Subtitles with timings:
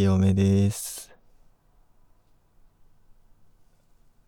[0.00, 1.14] 清めです。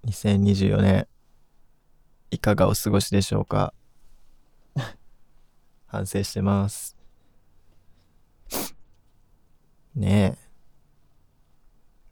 [0.05, 1.09] 2024年、
[2.31, 3.73] いかがお過ごしでしょうか？
[5.89, 6.95] 反省してます。
[9.95, 10.51] ねえ。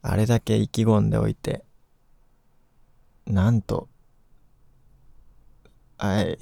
[0.01, 1.63] あれだけ意気込んでおいて、
[3.27, 3.87] なんと、
[5.99, 6.39] はい。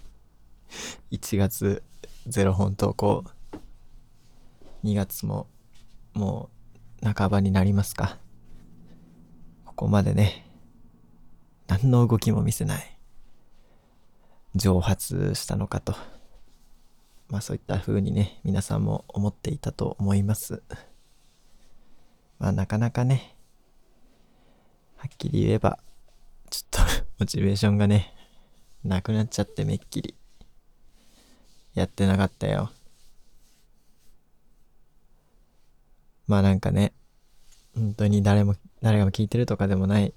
[1.10, 1.82] 1月
[2.26, 3.24] 0本投稿。
[4.84, 5.48] 2月も
[6.18, 6.50] も
[7.00, 8.18] う半ばになりますか？
[9.64, 10.50] ここまでね、
[11.68, 12.98] 何の動きも見せない。
[14.56, 15.94] 蒸発したのかと。
[17.28, 20.60] まあそういった風にね、皆さんも思っていたと思います。
[22.40, 23.36] まあなかなかね、
[24.96, 25.78] はっきり言えば、
[26.50, 28.12] ちょっと モチベーションがね、
[28.82, 30.16] なくなっちゃってめっきり。
[31.74, 32.72] やってなかったよ。
[36.28, 36.92] まあなんかね、
[37.74, 40.12] 本当に誰も、誰がも聞いてるとかでもない、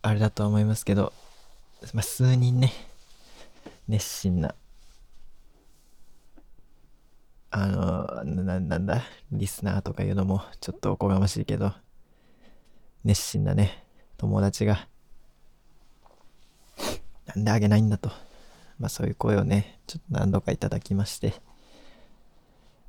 [0.00, 1.12] あれだと思いますけど、
[1.92, 2.72] まあ数人ね、
[3.86, 4.54] 熱心な、
[7.50, 11.72] あの、な、なんだ、リスナーとかいうのもちょっとおこがましいけど、
[13.04, 13.84] 熱心なね、
[14.16, 14.88] 友達が、
[17.26, 18.10] なんであげないんだと。
[18.78, 21.34] まあそういう声をね、ちょっと何度かいただきまして、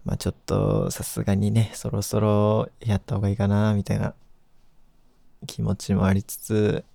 [0.07, 4.13] まあちょっとさすがにね、そろそろやった方がいいかな、みたいな
[5.45, 6.85] 気持ちもありつつ、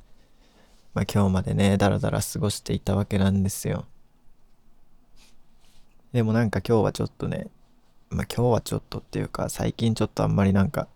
[0.95, 3.85] まあ今日までね、だらだら過ごしていたわけなんですよ。
[6.15, 7.49] でもなんか今日はちょっとね、
[8.09, 10.89] まあ今日はちょっとっていうか、最近ちょっとあんまりなんか、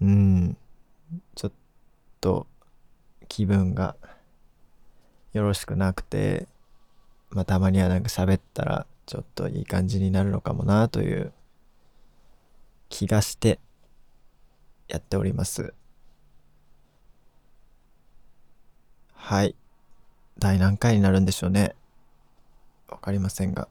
[0.00, 0.56] うん、
[1.34, 1.52] ちょっ
[2.20, 2.46] と
[3.26, 3.96] 気分が
[5.32, 6.46] よろしくなくて、
[7.30, 11.32] まあたまにはなんか喋ったらちょっといい感じになるのかもなという
[12.88, 13.58] 気がして
[14.88, 15.74] やっております。
[19.14, 19.56] はい。
[20.38, 21.74] 第何回になるんでしょうね。
[22.88, 23.68] わかりませんが、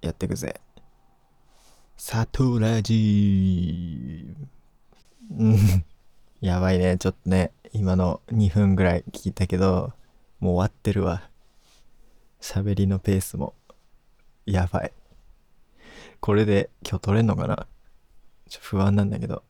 [0.00, 0.60] やってくぜ。
[1.96, 4.34] サトラジー。
[5.38, 5.56] うん。
[6.40, 6.98] やばいね。
[6.98, 9.92] ちょっとね、今の2分ぐらい聞いたけど、
[10.40, 11.30] もう終わってるわ。
[12.40, 13.54] 喋りのペースも。
[14.46, 14.92] やばい。
[16.20, 17.66] これで今日取れんのかな？
[18.48, 19.44] ちょ不安なんだけど。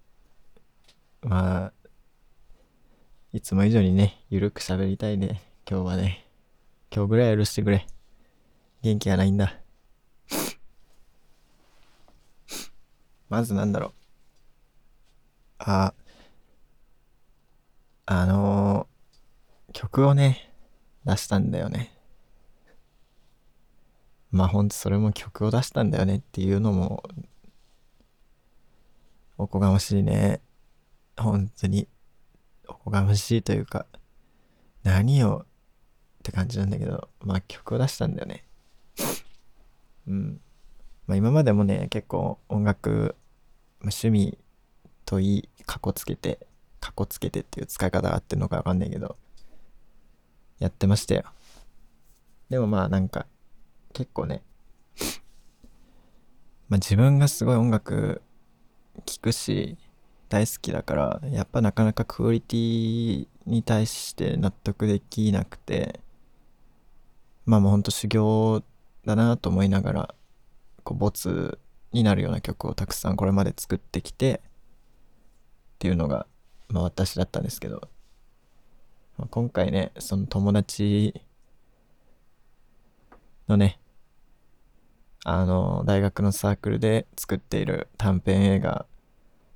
[1.22, 1.72] まあ、
[3.32, 5.42] いつも以上にね、ゆるく喋りたいね。
[5.68, 6.26] 今日はね。
[6.94, 7.86] 今日ぐらい許してくれ。
[8.82, 9.58] 元気がないんだ。
[13.28, 13.92] まずなんだろう。
[15.58, 15.94] あ、
[18.04, 20.52] あのー曲をね、
[21.06, 21.91] 出したんだよね。
[24.32, 27.02] まあほんとそれも曲を出したんだよねっていうのも、
[29.36, 30.40] おこがましいね。
[31.18, 31.86] 本当に、
[32.66, 33.86] おこがましいというか、
[34.82, 35.44] 何をっ
[36.22, 38.44] て感じなんだけど、まあ曲を出したんだよね。
[40.08, 40.40] うん。
[41.06, 43.14] まあ今までもね、結構音楽、
[43.80, 44.38] まあ、趣味
[45.04, 46.46] といい、かこつけて、
[46.80, 49.16] かこつけてっていう使い方があってるのかわかんないけど、
[50.58, 51.24] やってましたよ。
[52.48, 53.26] でもまあなんか、
[53.92, 54.42] 結構ね、
[56.68, 58.22] まあ自分がすごい音楽
[59.06, 59.76] 聴くし、
[60.28, 66.00] 大好きだから、やっぱなかなかクオリティに対して納得できなくて、
[67.44, 68.62] まあもうほんと修行
[69.04, 70.14] だなと思いながら、
[70.84, 71.58] こう、ボツ
[71.92, 74.48] になるような曲をたくさんこれまで作ってきて、っ
[75.78, 76.26] ていうのが、
[76.68, 77.90] まあ私だったんですけど、
[79.18, 81.20] まあ今回ね、その友達
[83.48, 83.81] のね、
[85.24, 88.86] あの、大学のサークルで作っている短編映画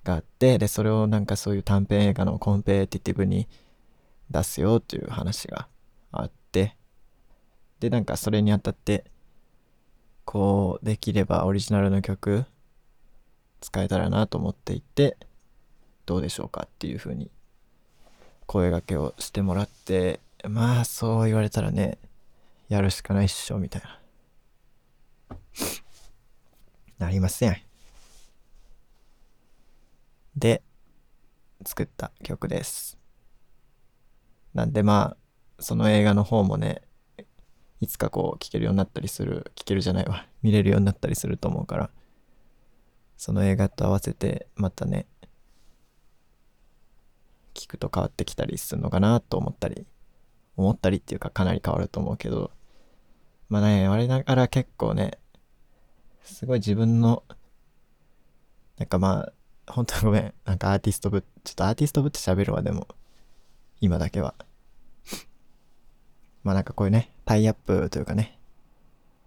[0.04, 3.48] があって、で、それをなんかそういう短編映画のコンペティティブに
[4.30, 5.68] 出すよっていう話が
[6.12, 6.76] あって、
[7.80, 9.04] で、なんかそれにあたって、
[10.24, 12.44] こう、できればオリジナルの曲
[13.60, 15.16] 使えたらなと思っていて、
[16.04, 17.30] どうでしょうかっていう風に
[18.46, 21.98] 声掛けをしてもらって、まあそう言われたらね、
[22.68, 23.98] やるしかないっしょ、みたいな。
[26.98, 27.56] なりません。
[30.36, 30.62] で、
[31.64, 32.98] 作った曲です。
[34.54, 35.16] なんでま
[35.58, 36.82] あ、その映画の方もね、
[37.80, 41.90] いつかこう聴けるようになったりする、聴けるじゃないわ、見れるようになったりすると思うから、
[43.16, 45.06] その映画と合わせてまたね、
[47.54, 49.86] 聞くと変わってきたりするのかなと思ったり、
[50.56, 52.50] 思ったりっていうかかなり変わると思うけど、
[53.48, 55.18] まあね、我ながら結構ね、
[56.26, 57.22] すごい自分の
[58.78, 59.30] なんかま
[59.66, 60.34] あ、本当ごめん。
[60.44, 62.86] なんかアーティストぶ、ちょっとアーティストぶって喋るわ、でも。
[63.80, 64.34] 今だけは。
[66.42, 68.38] まあなんかこういうね、タイアップというかね、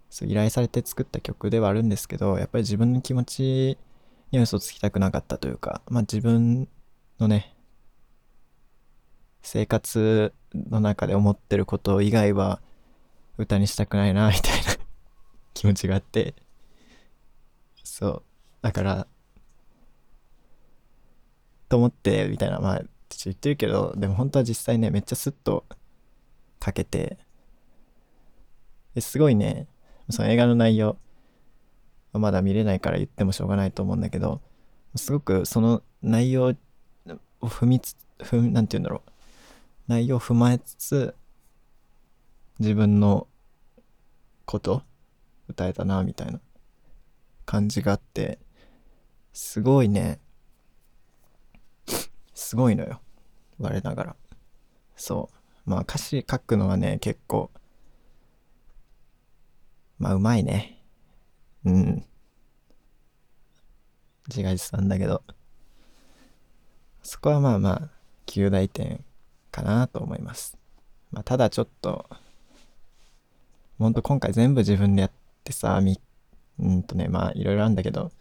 [0.10, 3.78] そう依頼されて作った曲ではあるんですけど、やっぱり自分の気持ち
[4.32, 6.68] に嘘つきたくなかったというか、まあ自分
[7.20, 7.56] のね、
[9.42, 12.62] 生活の中で思ってること以外は
[13.38, 14.76] 歌にしたくないな、みたいな
[15.54, 16.36] 気持ちがあって、
[17.90, 18.24] そう。
[18.62, 19.08] だから、
[21.68, 22.82] と思って、みたいな、まあ、
[23.26, 25.66] 言ってるけど、でも本当は実際ね、めっちゃスッと
[26.60, 27.18] かけて、
[29.00, 29.68] すごいね、
[30.10, 30.98] その映画の内容、
[32.14, 34.42] まだ見れないから言ってもしょうがないと思うんだけど、
[34.96, 36.56] すごくその内容
[37.42, 39.12] を踏みつ、踏なんて言うんだろう。
[39.88, 41.16] 内容を踏まえつつ、
[42.60, 43.28] 自分の
[44.46, 44.84] こと
[45.48, 46.40] 歌えたな、みたいな
[47.50, 48.38] 感じがあって、
[49.34, 50.20] すごいね、
[52.36, 53.02] すごいのよ。
[53.58, 54.16] 我ながら。
[54.96, 55.32] そ
[55.66, 55.70] う。
[55.70, 57.50] まあ歌詞書くのはね、結構、
[59.98, 60.80] まあうまいね。
[61.66, 62.06] うん。
[64.28, 65.24] 自画自賛だけど。
[67.02, 67.90] そこはまあまあ、
[68.28, 69.04] 9大点
[69.50, 70.56] かなと思います。
[71.10, 72.08] まあただちょっと、
[73.80, 75.12] ほんと今回全部自分でやっ
[75.44, 76.00] てさ、み、
[76.60, 78.12] うんとね、まあいろいろあるんだけど、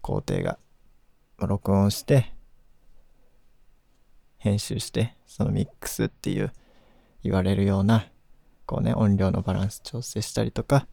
[0.00, 0.58] 工程が。
[1.38, 2.32] まあ、録音して、
[4.38, 6.52] 編集して、そのミックスっていう
[7.22, 8.06] 言われるような、
[8.66, 10.86] こうね、音量のバランス調整したりとか、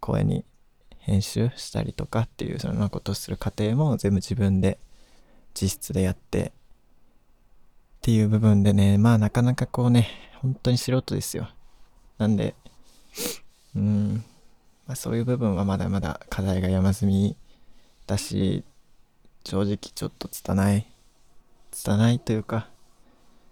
[0.00, 0.44] 声に
[0.98, 4.78] 編集したりとかっていうそのことをする過程も全部自分で
[5.54, 6.52] 実質でやって
[7.98, 10.08] っていう部分でね、まあなかなかこうね、
[10.42, 11.48] 本当に素人ですよ。
[12.18, 12.54] なんで、
[13.74, 14.24] うん、
[14.86, 17.36] まあそういう部分はまだまだ課題が山積み
[18.06, 18.64] だし、
[19.44, 20.86] 正直ちょっと拙い
[21.70, 22.68] 拙いというか、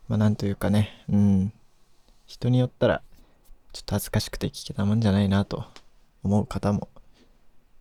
[0.08, 1.52] まあなんというかね、うん、
[2.26, 3.02] 人によったら、
[3.73, 5.64] ちょっと恥ずかしくて聞けたもんじゃないなと
[6.23, 6.88] 思う方も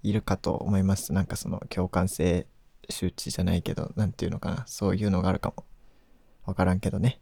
[0.04, 1.14] いるかと思います。
[1.14, 2.48] なんかその共感性
[2.90, 5.66] 周知じゃないけど、なんていうのかな、そういうのがあるかも。
[6.46, 7.20] わからんけどね。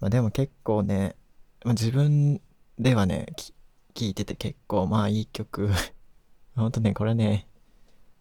[0.00, 1.16] まあでも結構ね、
[1.64, 2.40] まあ、自分
[2.78, 3.26] ではね、
[3.94, 5.70] 聞いてて結構まあいい曲
[6.56, 7.48] ほんとね、これね、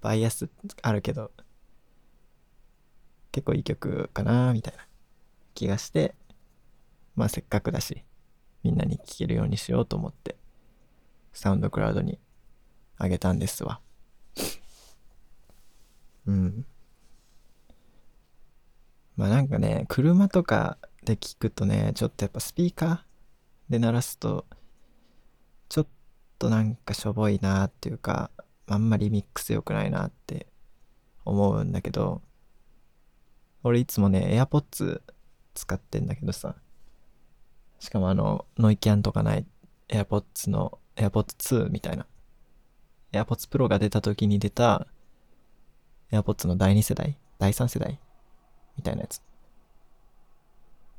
[0.01, 0.49] バイアス
[0.81, 1.31] あるけど、
[3.31, 4.87] 結構いい曲かなみたいな
[5.53, 6.15] 気がして、
[7.15, 8.03] まあせっかくだし、
[8.63, 10.35] みんなに聴けるようにしようと思って、
[11.31, 12.17] サウンドクラウドに
[12.97, 13.81] あげたんですわ。
[16.25, 16.65] うん。
[19.15, 24.47] まあなんかね、車とかで聞くとね、ちょっとやっぱスピーカーで鳴らすと、
[26.39, 28.31] となんかしょぼいなっていうか、
[28.67, 30.47] あんまりミックス良くないなって
[31.25, 32.21] 思うんだけど、
[33.63, 35.01] 俺いつもね、AirPods
[35.53, 36.55] 使ってんだけどさ。
[37.79, 39.45] しかもあの、ノイキャンとかない
[39.89, 42.05] AirPods の AirPods 2みたいな。
[43.11, 44.87] AirPods Pro が出た時に出た
[46.11, 47.99] AirPods の第2世代第3世代
[48.77, 49.21] みたいなやつ。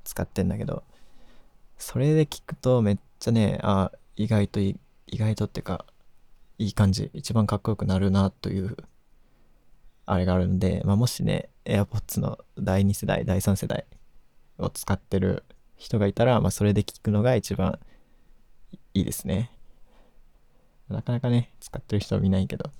[0.04, 0.84] 使ってんだけど、
[1.78, 5.84] それで聞くとめっちゃね、あ、意外といい、意外とってか、
[6.58, 7.10] いい感じ。
[7.12, 8.76] 一番かっこよくなるなという
[10.06, 13.86] あれがあるんで、まあ、もしね、AirPods の第2世代、第3世代
[14.58, 15.44] を使ってる
[15.76, 17.78] 人がいたら、まあ、それで聞くのが一番
[18.92, 19.50] いいですね。
[20.88, 22.70] なかなかね、使ってる人は見ないけど、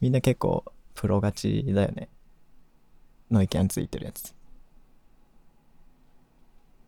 [0.00, 2.08] みんな結構プロ勝ちだよね。
[3.30, 4.34] ノイキャンついてるやつ。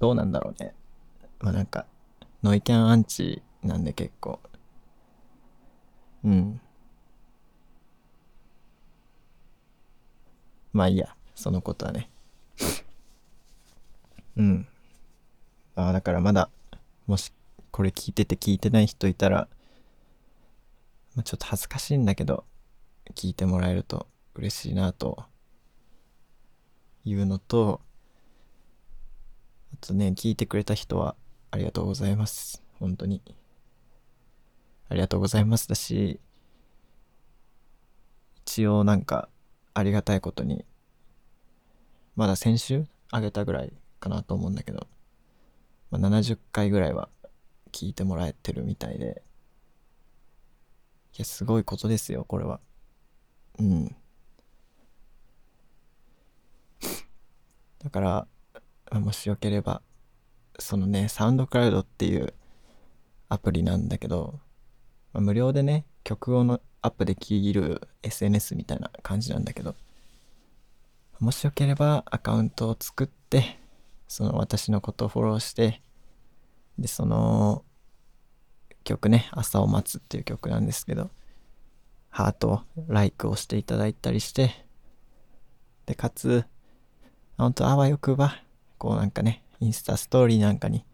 [0.00, 0.74] どうなんだろうね。
[1.38, 1.86] まあなんか、
[2.42, 4.40] ノイキャンアンチなんで結構。
[6.24, 6.60] うん。
[10.72, 12.10] まあいいや、そのことはね。
[14.36, 14.66] うん。
[15.74, 16.50] ああ、だからまだ、
[17.06, 17.32] もし
[17.70, 19.48] これ聞いてて聞いてない人いたら、
[21.14, 22.44] まあ、ちょっと恥ずかしいんだけど、
[23.14, 25.24] 聞いてもらえると嬉しいなと
[27.04, 27.80] いうのと、
[29.74, 31.16] あとね、聞いてくれた人は
[31.50, 32.62] ありがとうございます。
[32.78, 33.22] 本当に。
[34.92, 36.20] ありがとうございますだし、
[38.44, 39.30] 一応なんか、
[39.72, 40.66] ありがたいことに、
[42.14, 44.86] まだ先週あげたぐらいかなと思うんだけど、
[45.90, 47.08] まあ、70回ぐらいは
[47.72, 49.22] 聞いてもらえてるみたいで、
[51.14, 52.60] いや、すごいことですよ、これは。
[53.60, 53.96] うん。
[57.78, 58.28] だから、
[59.00, 59.80] もしよければ、
[60.58, 62.34] そのね、サウンドクラウドっていう
[63.30, 64.38] アプリなんだけど、
[65.12, 69.74] まあ、無料でね、曲をのアップできる SNS みたいな感じなんだけど、
[71.20, 73.58] もしよければアカウントを作って、
[74.08, 75.80] その私のことをフォローして、
[76.78, 77.64] で、その
[78.84, 81.10] 曲ね、朝を待つっていう曲なんですけど、
[82.10, 84.66] ハート、ライクをしていただいたりして、
[85.86, 86.44] で、かつ、
[87.38, 88.36] 本当あわよくば、
[88.78, 90.84] こうなんかね、インスタストーリーなんかに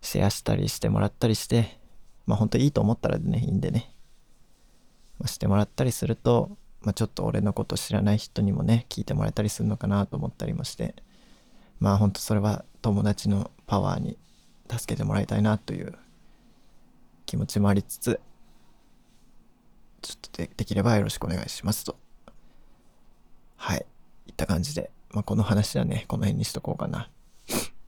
[0.00, 1.77] シェアしたりしてもらったりして、
[2.28, 3.90] まあ本当いいと思ったらね、いいんでね、
[5.18, 10.94] まあ、してもらったりすると、まあちょっと俺のこと知らない人にもね、聞いてもらえたりするのかなと思ったりもして、
[11.80, 14.18] まあ本当それは友達のパワーに
[14.70, 15.94] 助けてもらいたいなという
[17.24, 18.20] 気持ちもありつつ、
[20.02, 21.96] ちょっとでできればよろしくお願いしますと。
[23.56, 23.86] はい。
[24.26, 27.10] いった感じで、まあ、この話はね、この辺にしとこうかな。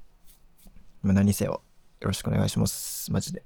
[1.02, 1.62] まあ、何せよ、
[2.00, 3.12] よろしくお願いします。
[3.12, 3.44] マジで。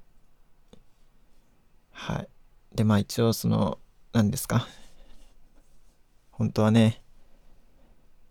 [1.97, 2.27] はい。
[2.75, 3.79] で、まあ一応その、
[4.11, 4.67] 何ですか？
[6.29, 7.01] 本当はね、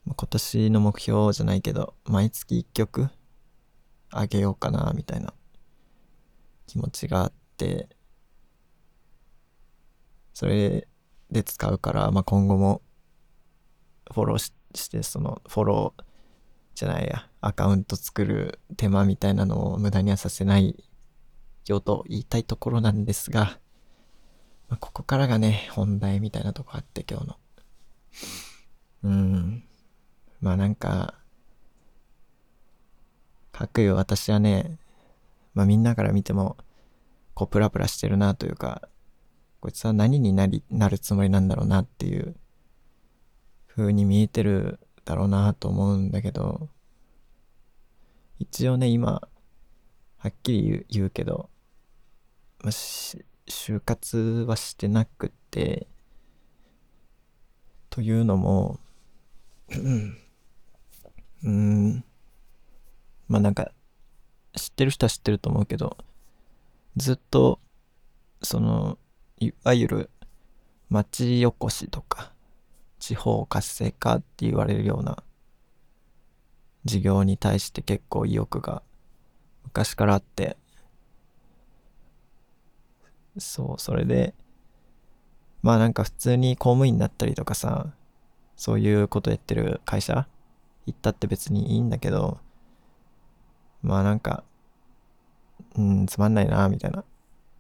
[0.07, 3.09] 今年の目標じゃないけど、毎月1曲
[4.11, 5.33] あげようかな、みたいな
[6.67, 7.89] 気持ちがあって、
[10.35, 10.87] それ
[11.31, 12.83] で使うから、まあ、今後も
[14.13, 16.05] フォローしして、そのフォロー
[16.75, 20.85] じゃないや、アカウント作る手間みたいなのを無駄にはさせない
[21.67, 23.59] よと言いたいところなんですが、
[24.69, 27.37] まあ、ここからがね、本題みたいなとこあって今日の。
[29.05, 29.65] うん。
[30.41, 31.15] まあなんか、
[33.53, 34.79] かくいう私はね、
[35.55, 36.57] まあみんなから見ても、
[37.35, 38.89] こうプラプラしてるなというか、
[39.61, 42.37] こいつは何になり、なるつもりなんだろうなっていう
[43.67, 46.69] 風に見えてるだろうなと思うんだけど、
[48.39, 49.23] 一応ね、今、
[50.19, 51.51] はっきり言うけど、
[52.71, 55.87] 就活はしてなくて、
[57.91, 58.81] というのも、
[61.43, 62.05] うん、
[63.29, 63.71] まあなんか、
[64.57, 65.97] 知ってる人は知ってると思うけど、
[66.97, 67.61] ずっと、
[68.43, 68.99] その、
[69.39, 70.11] いわゆる
[70.89, 72.33] 町おこしとか、
[72.99, 75.23] 地方活性化って言われるような
[76.85, 78.83] 事業に対して結構意欲が
[79.65, 80.57] 昔からあって、
[83.39, 84.35] そう、それで、
[85.63, 87.93] まあなんか普通に公務員だったりとかさ、
[88.57, 90.29] そういうことやってる会社
[90.87, 92.39] 行ったって別にいいんだけど、
[93.83, 94.45] まあなんか、
[95.77, 97.05] うん、つまんないな、みたいな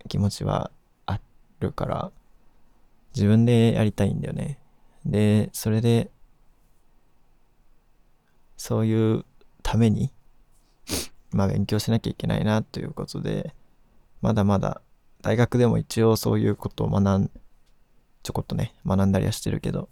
[0.08, 0.70] 気持ちは
[1.06, 1.18] あ
[1.60, 2.12] るから、
[3.14, 4.58] 自分でやりたいんだよね。
[5.06, 6.10] で、それで、
[8.56, 9.24] そういう
[9.62, 10.12] ために、
[11.32, 13.54] まあ勉強しなきゃいけないなということで、
[14.20, 14.80] まだまだ
[15.24, 17.30] 大学でも一応そういうことを学ん、
[18.22, 19.88] ちょこっとね、学んだりはしてるけど、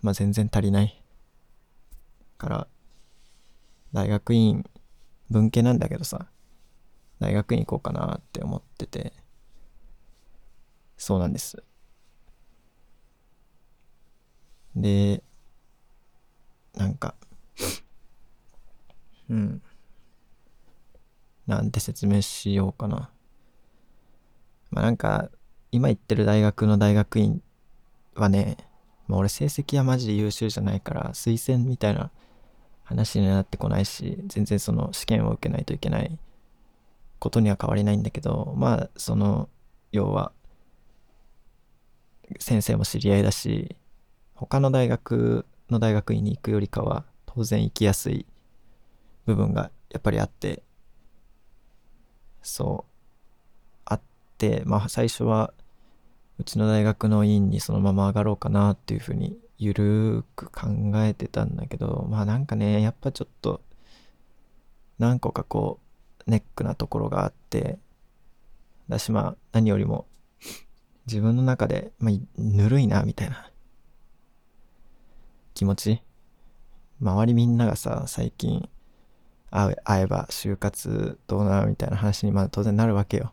[0.00, 1.02] まあ全然足りない。
[2.38, 2.68] から、
[3.92, 4.64] 大学院、
[5.28, 6.28] 文系なんだけどさ、
[7.18, 9.12] 大学院行こうかなって思ってて、
[10.96, 11.64] そうなんです。
[14.76, 15.24] で、
[16.76, 17.16] なんか、
[19.28, 19.62] うん。
[21.48, 23.10] なんて説明しようかな。
[24.70, 25.30] まあなんか、
[25.72, 27.42] 今行ってる大学の大学院
[28.14, 28.56] はね、
[29.06, 32.10] まあ俺成績はマジで優秀じゃないから、推薦みたいな
[32.84, 36.18] 話になってこないし、全然その試験を受けないといけない
[37.18, 39.48] ことには変わりないんだけど、まあその、
[39.92, 40.32] 要は、
[42.38, 43.76] 先生も知り合いだし、
[44.34, 48.26] 他の大学の大学院に行くよりかは当然行きやすい
[49.26, 50.62] 部分がやっぱりあって
[52.42, 52.89] そう。
[54.64, 55.52] まあ最初は
[56.38, 60.68] うちの大学の院にそのまま上がろうかなっていうふうにゆるーく考
[61.04, 63.60] えてたんだけどまあなんかねやっぱちょっと
[64.98, 65.78] 何個かこ
[66.26, 67.78] うネックなところがあって
[68.88, 70.06] だしまあ何よりも
[71.06, 73.50] 自分の中で、まあ、ぬるいなみたいな
[75.54, 76.02] 気持ち。
[77.02, 78.68] 周りみんながさ最近
[79.50, 83.32] 会えば就活どうなみたいな話にまあ当然なるわけよ。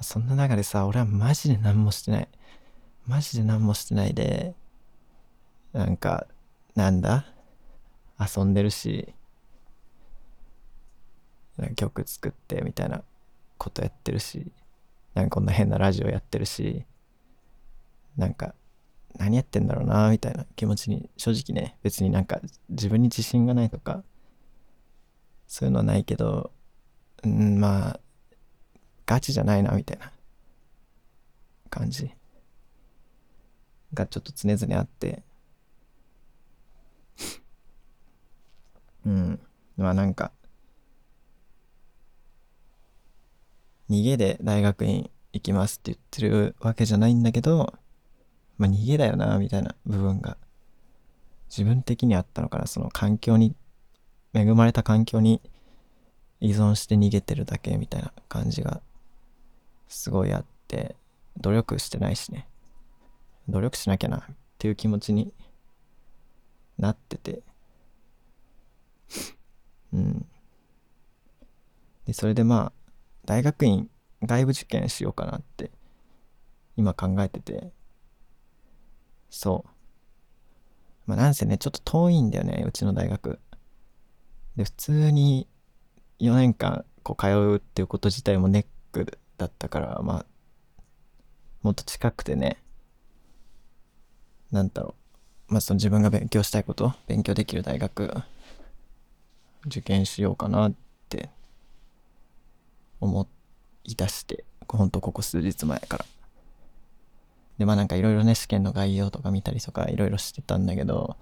[0.00, 2.28] そんな中でさ俺はマジで何もしてない。
[3.06, 4.54] マジで何もしてないで
[5.72, 6.26] なんか
[6.74, 7.26] なんだ？
[8.18, 9.12] 遊んでるし
[11.76, 13.02] 曲作ってみたいな
[13.58, 14.52] ことやってるし
[15.14, 16.84] なんかこんな変なラジオやってるし
[18.16, 18.54] なんか
[19.16, 24.02] 何やってんだろうなみたいな気持ちに正直ね別になんか自分に自信がないとか
[25.46, 26.52] そういうのはないけど
[27.24, 28.00] うんまあ
[29.06, 30.10] ガチじゃないなみたいな
[31.70, 32.10] 感じ。
[33.94, 35.22] がちょっと常々あって。
[39.06, 39.40] うん。
[39.76, 40.32] まあなんか
[43.90, 47.74] 逃げで大学院行きますって言ってるわけじゃないんだけど
[48.56, 50.36] まあ逃げだよなみたいな部分が。
[51.50, 53.54] 自分的にあったのかなその環境に
[54.32, 55.40] 恵まれた環境に
[56.40, 58.80] 依存して逃げてるだけみたいな感じが
[59.88, 60.96] すごいあって
[61.36, 62.48] 努力してないしね。
[63.48, 64.22] 努力しなきゃなっ
[64.58, 65.32] ていう気持ちに
[66.78, 67.42] なってて。
[69.92, 70.26] うん。
[72.06, 72.92] でそれでまあ
[73.24, 73.90] 大学院
[74.22, 75.70] 外部受験しようかなって
[76.76, 77.72] 今考えてて。
[79.30, 79.70] そう。
[81.06, 83.38] まあなんせねちょっと遠いんだよねうちの大学。
[84.56, 85.48] で普通に
[86.20, 90.26] 4年間こう通うっていうこと自体もネックだったからまあ
[91.62, 92.56] もっと近くてね
[94.50, 94.94] なんだろ
[95.50, 95.52] う。
[95.52, 98.10] まあその自分が勉強したいこと勉強できる大学
[99.66, 100.74] 受験しようかなっ
[101.10, 101.28] て
[103.00, 103.28] 思
[103.84, 106.06] い出してほんとここ数日前から。
[107.58, 111.16] でまあなんかいろいろね試験の概要とか見たりとかいろいろしてたんだけど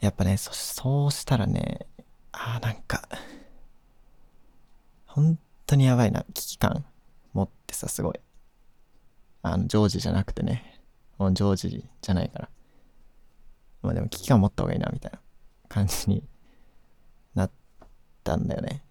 [0.00, 1.86] やっぱねそそうしたらね
[2.32, 3.08] ああなんか
[5.06, 6.84] 本当にやばいな危機感。
[7.70, 8.14] ってさすごい。
[9.42, 10.80] あのジョージじゃなくてね。
[11.18, 12.48] もうジョージじゃないから。
[13.82, 15.20] まあでも危機感持った方がいいなみたいな
[15.68, 16.24] 感じに
[17.34, 17.50] なっ
[18.24, 18.84] たんだよね。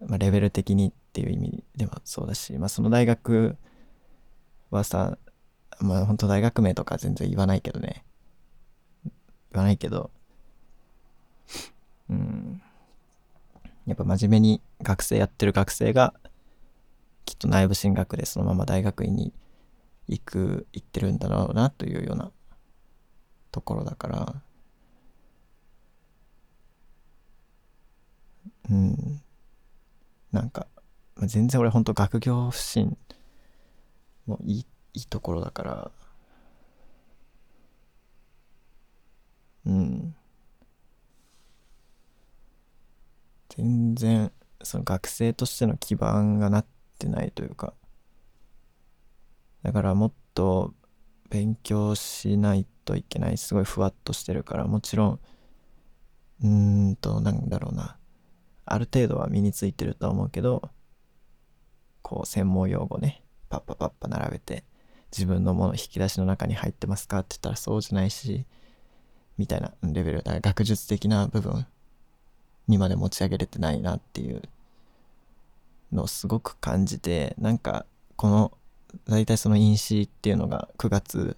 [0.00, 3.56] まあレベル的にっていう意味でもそうだしまあその大学
[4.70, 5.18] はさ
[5.80, 8.04] まあ本当大学名とか全然言わないけどね。
[9.52, 10.10] 言わないけど。
[12.08, 12.62] うん。
[13.86, 16.14] やっぱ真面目に学生やってる学生が
[17.28, 19.34] きっと内部進学でそのまま大学院に
[20.08, 22.32] 行く行ってるんだろうなというような
[23.52, 24.42] ところだから。
[28.70, 29.22] うん。
[30.32, 30.68] なんか
[31.18, 32.96] 全然俺ほんと学業不振
[34.24, 35.90] もいいいいところだから。
[39.66, 40.14] うん。
[43.50, 47.74] 全然その学生としての基盤がなっててないというか
[49.62, 50.74] だからもっと
[51.30, 55.20] 勉強しないといけないすごいふわっとしてるからもちろん
[56.42, 57.98] うーんとなんだろうな。
[58.70, 60.68] ある程度は身についてるとは思うけど
[62.02, 64.64] こう専門用語ねパッパパッパ並べて
[65.10, 68.44] 自分のもの引き出しの中に入ってますかって言ったらそうじゃないし
[69.38, 71.66] みたいなレベルだから学術的な部分
[72.66, 74.42] にまで持ち上げれてないなっていう
[75.92, 78.52] のをすごく感じてなんかこの
[79.06, 81.36] 大体その飲酒っていうのが9月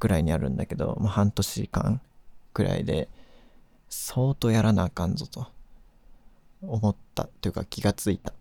[0.00, 2.00] ぐらいにあるんだけど、まあ、半年間
[2.52, 3.08] ぐらいで
[3.88, 5.46] 相当やらなあかんぞと
[6.62, 8.32] 思ったというか気がついた。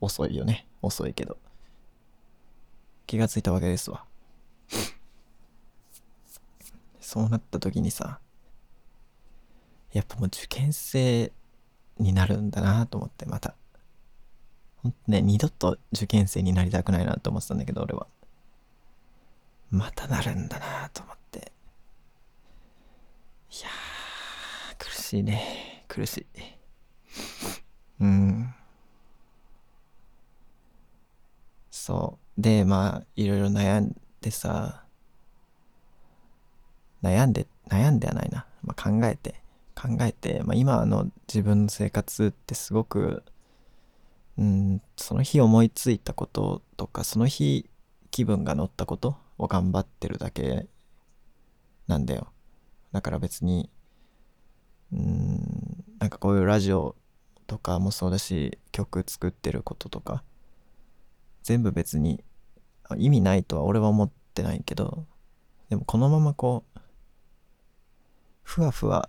[0.00, 0.66] 遅いよね。
[0.80, 1.36] 遅いけど。
[3.06, 4.04] 気がついたわけですわ。
[7.00, 8.20] そうなった時にさ
[9.92, 11.30] やっぱもう受験生
[11.98, 13.54] になるんだなと思ってまた。
[14.82, 18.06] ほんとね二度と受験生になりたくないなと思ってたんだけど俺は。
[19.70, 21.52] またなるんだなと思って。
[23.50, 25.84] いやー苦しいね。
[25.88, 26.26] 苦しい。
[28.00, 28.54] うん。
[31.70, 32.40] そう。
[32.40, 34.84] でまあいろいろ悩んでさ
[37.02, 39.42] 悩んで悩んではないな、まあ、考えて
[39.74, 43.22] 考えて、まあ、今の自分の生活ってすごく
[44.38, 47.68] うんその日思いついたこととかその日
[48.10, 50.66] 気分が乗ったことを頑張ってるだけ
[51.86, 52.32] なんだよ。
[52.92, 53.70] だから別に
[54.92, 56.96] うんなんかこういうラジオ
[57.46, 60.22] とかもそうだし曲作ってることとか
[61.42, 62.22] 全部別に
[62.96, 65.06] 意味ないとは俺は思ってないけど
[65.70, 66.80] でもこのままこう
[68.42, 69.08] ふわふわ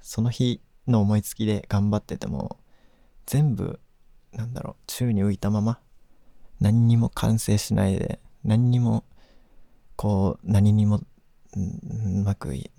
[0.00, 2.58] その日の思いつきで頑張ってても
[3.26, 3.80] 全部
[4.36, 5.78] なんだろう宙に浮いたまま
[6.60, 9.04] 何にも完成しないで何にも
[9.96, 11.02] こう何にもう
[12.24, 12.70] まくい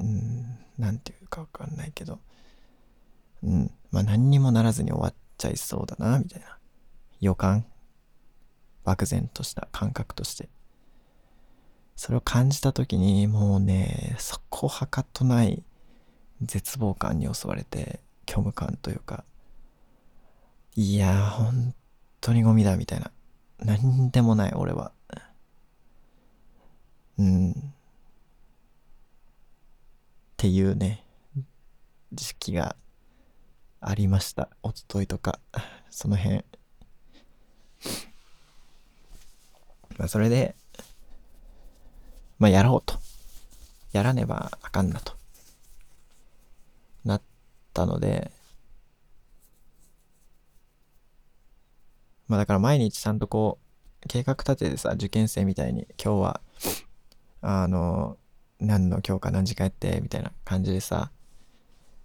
[0.78, 2.20] 何て言うか分かんないけど
[3.43, 6.58] うんまあ何にもならずに終わっちゃいそうだなみたいな
[7.20, 7.65] 予感
[8.84, 10.50] 漠然とした感覚として。
[11.98, 15.63] それを感じた時にもうねそこはかとない
[16.43, 19.26] 絶望感に襲われて虚無感というか
[20.79, 21.73] いやー、本
[22.21, 23.11] 当にゴミだ、みたいな。
[23.57, 24.91] なんでもない、俺は。
[27.17, 27.51] うん。
[27.51, 27.53] っ
[30.37, 31.03] ていうね、
[32.13, 32.75] 時期が
[33.81, 34.49] ありました。
[34.61, 35.39] おとといとか、
[35.89, 36.45] その辺。
[39.97, 40.55] まあ、それで、
[42.37, 42.99] まあ、やろうと。
[43.93, 45.13] やらねばあかんなと。
[47.03, 47.21] なっ
[47.73, 48.31] たので、
[52.27, 53.59] まあだから毎日ちゃんとこ
[54.03, 56.41] う、計画立ててさ、受験生みたいに、今日は、
[57.41, 58.17] あの、
[58.59, 61.11] 何の教科何時間やって、みたいな感じでさ、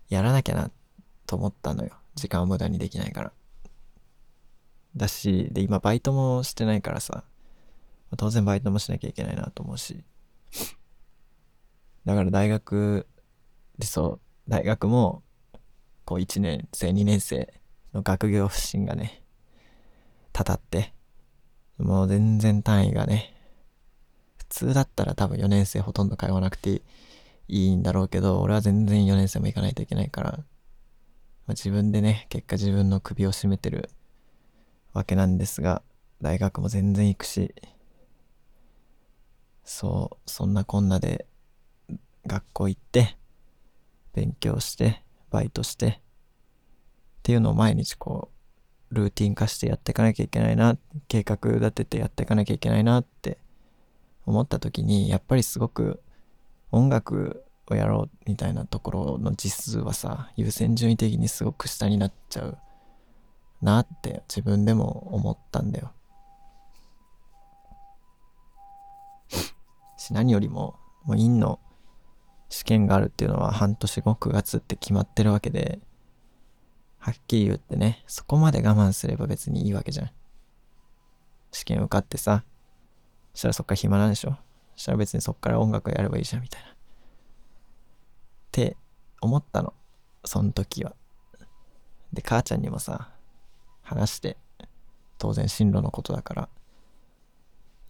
[0.09, 0.71] やらなきゃな、
[1.27, 1.93] と思ったのよ。
[2.15, 3.33] 時間を無駄にできないから。
[4.97, 7.25] だし、で、今バイトもしてないからさ、
[8.17, 10.05] 当然バイトもしなきゃいけないなと思うし。
[12.05, 13.07] だから大学
[13.79, 15.23] でそう、大学も、
[16.05, 17.53] こう1年生、2年生
[17.95, 19.22] の学業不振がね、
[20.33, 20.95] たたって、
[21.79, 23.35] もう全然単位がね、
[24.39, 26.83] 普通だったら多分4年生ほとんど通わなくて
[27.49, 30.45] いいんだろうけど、俺は全然4年生も行かないといけないから、まあ、
[31.53, 33.91] 自分でね、結果自分の首を絞めてる
[34.93, 35.83] わけなんですが、
[36.21, 37.55] 大学も全然行くし、
[39.65, 41.27] そう、そんなこんなで
[42.27, 43.17] 学校行って、
[44.13, 48.32] 勉強して、バイトして、っていうのを毎日こう、
[48.93, 50.77] ルーティン化してやっていかなきゃいけないな、
[51.09, 53.39] 計画立ててやっていかなきゃいけないなって
[54.27, 56.03] 思った時に、やっぱりすごく
[56.71, 62.59] 音楽をやろうみたいなところの実数はさ、優先順位的にすごく下になっちゃう
[63.63, 65.93] なって自分でも思ったんだよ。
[69.97, 71.61] し、何よりも、もう院の
[72.49, 75.81] 試験があるっていうのは半年後9月って決まってるわけで、
[77.05, 80.11] はっきり言ってね、そこまで我慢すれば別にいいわけじゃん。
[81.51, 82.45] 試験受かってさ、
[83.35, 84.37] そしたらそっから暇なんでしょ？
[84.77, 86.69] そしたら別にそっから音楽やればいいじゃんみたいな。
[86.69, 86.73] っ
[88.53, 88.77] て
[89.21, 89.75] 思ったの。
[90.25, 90.95] その時は。
[92.13, 93.11] で、母ちゃんにもさ、
[93.83, 94.37] 話して、
[95.19, 96.49] 当然進路のことだから、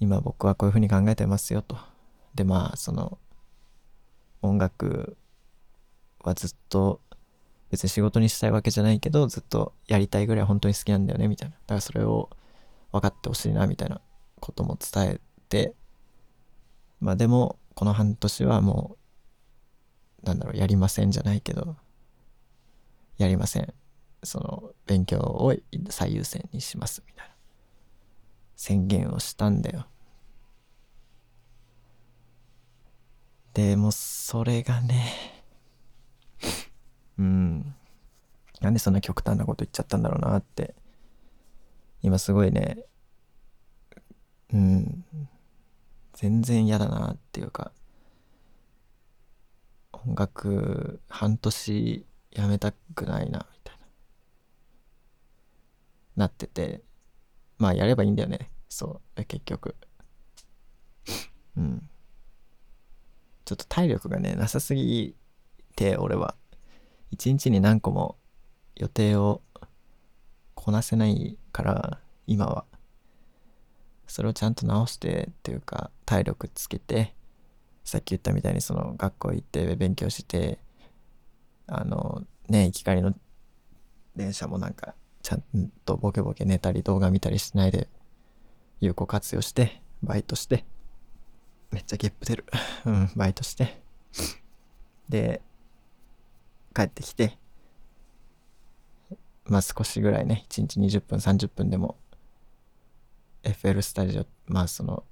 [0.00, 1.76] 今僕はこういうふうに考えてますよと。
[2.34, 3.18] で、まあ、その、
[4.40, 5.18] 音楽
[6.20, 7.01] はずっと
[7.72, 11.54] 別に仕事にしたいわけじゃないけど、ずっとやりたいぐらい本当に好きなんだよね、みたいな。
[11.54, 12.28] だからそれを
[12.92, 14.02] 分かってほしいな、みたいな
[14.40, 15.74] ことも伝えて、
[17.00, 18.98] まあでも、この半年はも
[20.22, 21.76] う、なんだろう、やりませんじゃないけど、
[23.16, 23.72] やりません。
[24.22, 25.54] その、勉強を
[25.88, 27.34] 最優先にします、みたいな。
[28.54, 29.86] 宣言をしたんだよ。
[33.54, 35.31] でも、それがね、
[37.18, 37.74] うん。
[38.60, 40.74] なんでそんな極端なこと言っちゃったんだろうなって。
[42.02, 42.84] 今すごいね、
[44.52, 45.04] うん。
[46.12, 47.72] 全然嫌だなっていうか、
[49.92, 53.86] 音楽半年やめたくないな、みたいな。
[56.16, 56.82] なってて、
[57.58, 58.50] まあやればいいんだよね。
[58.68, 59.76] そう、結局。
[61.56, 61.88] うん。
[63.44, 65.16] ちょっと体力がね、なさすぎ
[65.76, 66.36] て、俺は。
[67.12, 68.16] 一日に何個も
[68.74, 69.42] 予定を
[70.54, 72.64] こなせないから今は。
[74.08, 77.14] それをちゃんと直してっていうか体力つけて
[77.82, 80.58] さっき言ったみたいにその学校行って勉強して
[81.66, 83.14] あのね行き帰りの
[84.14, 87.88] 電車もなんかちゃんとボケボケ寝たり動画見たりしないで
[88.80, 90.66] 有効活用してバイトして
[91.70, 92.44] めっちゃゲップ出る。
[92.84, 93.80] うんバイトして。
[95.08, 95.40] で
[96.72, 97.38] 帰ってきて、
[99.44, 101.96] まあ少しぐらいね、1日20分、30分でも、
[103.42, 105.04] FL スタジオ、まあその、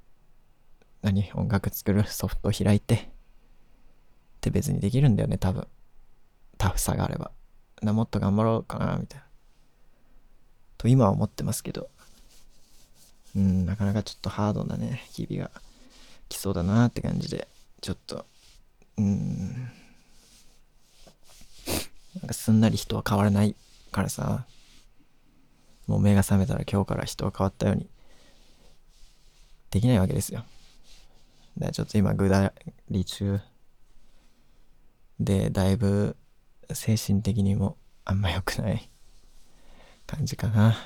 [1.03, 2.99] 何、音楽作るソフトを開いて、っ
[4.41, 5.67] て別にできるんだよね、多分。
[6.59, 7.31] タフさがあれば。
[7.83, 9.27] なもっと頑張ろうかな、みたいな。
[10.79, 11.91] と今は思ってますけど、
[13.37, 15.51] うん、なかなかちょっとハードなね、日々が
[16.29, 17.49] 来そうだなって感じで、
[17.81, 18.27] ちょっと、
[18.97, 19.71] うん、
[22.17, 23.55] なんかすんなり人は変わらない
[23.93, 24.47] からさ、
[25.87, 27.89] もう目が覚めたら今日から人は変わったように、
[29.71, 30.45] できないわけですよ。
[31.57, 32.53] で、ちょっと今ぐだ
[32.89, 33.41] り中
[35.19, 36.17] で、だいぶ
[36.73, 38.91] 精神的にもあんま良くない
[40.07, 40.77] 感じかな。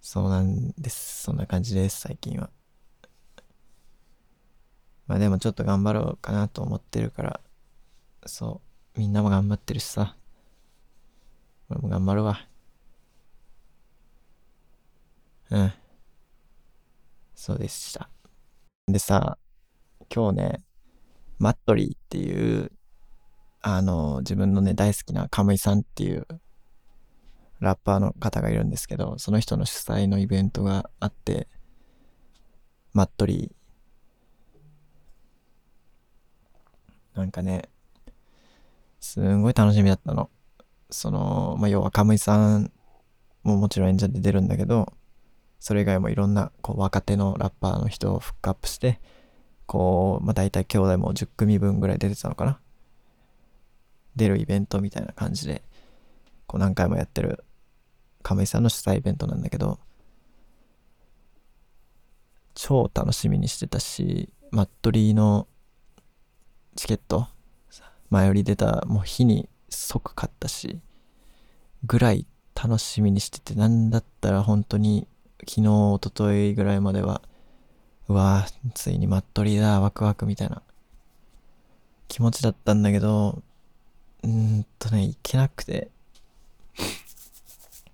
[0.00, 1.22] そうなんです。
[1.22, 2.50] そんな感じです、最近は。
[5.06, 7.40] まあでもちょっと頑張ろうかなと思ってるから、
[8.26, 8.62] そ
[8.96, 10.16] う、みんなも頑張ってるしさ、
[11.70, 12.46] 俺も頑張るわ。
[15.50, 15.72] うん。
[17.34, 18.08] そうでした。
[18.86, 19.38] でさ、
[20.14, 20.64] 今日ね、
[21.38, 22.70] マットリーっていう、
[23.60, 26.26] あの、自分のね、大好きなカムイさんっていう
[27.60, 31.48] ラッパーの方がいるんですけど、その人の主催のイベントがあって、
[32.92, 33.63] マットリー。
[37.14, 37.68] なんかね、
[39.00, 40.30] すんごい楽しみだったの。
[40.90, 42.72] その、まあ、要はカムイさん
[43.42, 44.92] ももちろん演者で出るんだけど、
[45.60, 49.00] それ以外もいろんなこう若手のラッパーの人をフックアップして、
[49.66, 52.60] こう、まあ、大体兄弟も10組分ぐらい出てたのかな。
[54.16, 55.62] 出るイベントみたいな感じで、
[56.46, 57.44] こう何回もやってる
[58.22, 59.78] 亀井さんの主催イベントなんだけど、
[62.54, 65.48] 超楽しみにしてたし、マットリーの
[66.76, 67.28] チケット、
[68.10, 70.80] 前より出たもう日に即買ったし、
[71.84, 75.06] ぐらい楽しみにしてて、なんだったら本当に
[75.40, 77.20] 昨日、一昨日ぐらいまでは、
[78.08, 80.62] うわぁ、ついにマットリーだ、ワクワクみたいな
[82.08, 83.42] 気持ちだったんだけど、
[84.22, 85.90] うーんとね、いけなくて、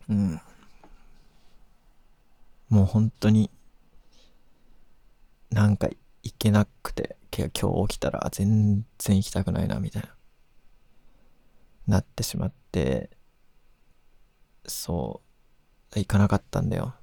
[0.08, 0.40] うん。
[2.68, 3.50] もう本当に、
[5.50, 5.88] なんか
[6.22, 10.14] 行けなくて、今日起きたら全然行きたくないな、みたいな。
[11.86, 13.10] なってしまって、
[14.66, 15.22] そ
[15.94, 16.94] う、行かなかったんだよ。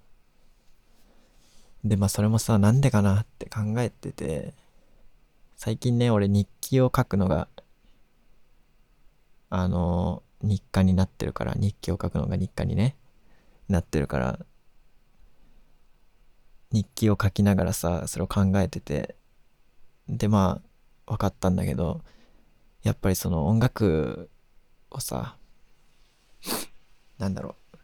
[1.84, 4.54] で、まあそれもさ、なんでかなって考えてて、
[5.56, 7.50] 最近ね、俺日記を書くのが、
[9.50, 12.96] あの、日課になってるから、日記を書くのが日課にね、
[13.68, 14.40] なってるから、
[16.72, 19.17] 日記を書きながらさ、それを考えてて、
[20.10, 20.62] で、ま
[21.06, 22.02] あ、分かったんだけど、
[22.84, 24.30] やっぱりその音楽
[24.92, 25.38] をさ、
[27.18, 27.78] なんだろう、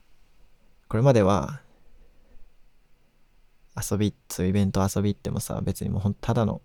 [0.87, 1.61] これまでは、
[3.75, 6.61] 遊び、そういうイベント遊びってもさ、別にもうほんただの、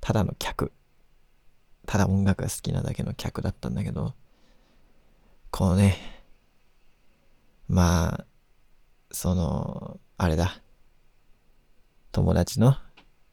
[0.00, 0.72] ただの客、
[1.86, 4.14] ただ音楽が好きなだけの客だったんだけど、
[5.50, 5.96] こうね、
[7.68, 8.26] まあ、
[9.10, 10.60] その、あれだ、
[12.12, 12.76] 友達の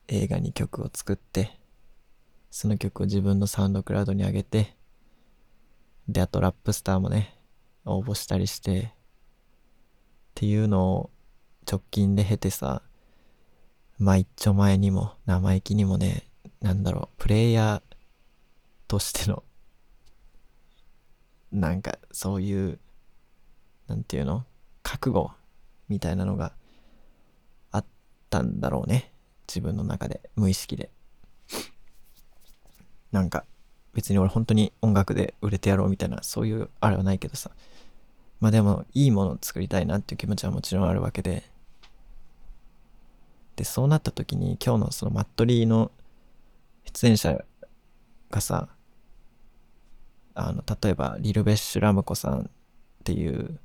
[0.07, 1.59] 映画に曲を作って、
[2.49, 4.75] その曲を自分のサウンドクラウドに上げて、
[6.07, 7.37] で、あとラップスターもね、
[7.85, 8.89] 応募したりして、っ
[10.35, 11.09] ていうのを
[11.69, 12.81] 直近で経てさ、
[13.97, 16.23] まあ一丁前にも生意気にもね、
[16.61, 17.95] なんだろう、プレイヤー
[18.87, 19.43] としての、
[21.51, 22.79] なんかそういう、
[23.87, 24.45] なんていうの
[24.83, 25.31] 覚悟
[25.89, 26.53] みたいなのが
[27.71, 27.85] あっ
[28.29, 29.11] たんだろうね。
[29.47, 30.91] 自分の中で、無意識で。
[33.11, 33.45] なんか、
[33.93, 37.51] 別に俺本当に音楽で売れてやろうみたいな、そういうあれはないけどさ。
[38.39, 41.43] まあでも、いいものを作りたいなっていう気持ちはもちろんあるわけで。
[43.55, 45.91] で、そうなった時に、今日のそのマットリーの
[46.85, 47.43] 出演者
[48.29, 48.69] がさ、
[50.35, 52.49] あの、例えば、リルベッシュ・ラムコさんっ
[53.03, 53.59] ていう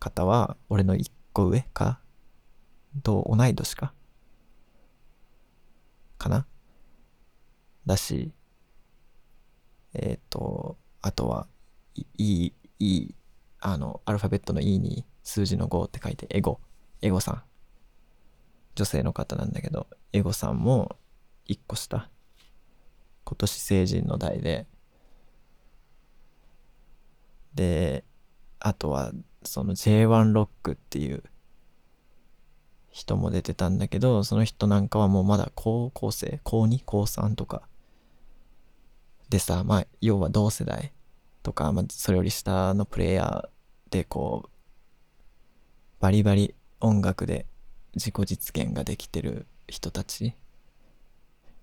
[0.00, 2.00] 方は、俺の一個上か？
[3.04, 3.92] と同い年か？
[6.24, 6.46] かな？
[7.86, 8.32] だし、
[9.92, 11.46] えっ、と、あとは、
[11.94, 13.14] いい、いい、
[13.60, 16.60] あの、アルファベットの E に数字の5って書いて、エゴ、
[17.02, 17.42] エゴさん。
[18.74, 20.96] 女性の方なんだけど、エゴさんも
[21.44, 22.08] 一個下。
[23.24, 24.66] 今年成人の代で、
[27.54, 28.04] で、
[28.58, 29.12] あとは、
[29.44, 31.22] その J1 ロックっていう
[32.94, 37.62] 人も出てたんだけど、その人なんかはもうまだ高校生、高2、高3とか。
[39.28, 40.92] でさ、まあ、要は同世代
[41.42, 44.48] とか、まあ、それより下のプレイヤーでこう、
[45.98, 47.46] バリバリ音楽で
[47.96, 50.34] 自己実現ができてる人たち